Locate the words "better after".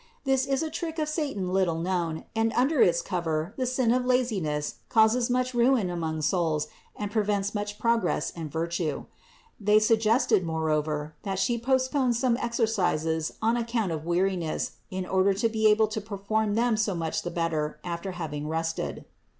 17.29-18.13